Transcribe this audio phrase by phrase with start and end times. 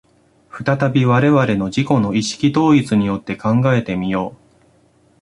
[0.49, 4.41] 再び我々の自己の意識統一によって考えて見よう。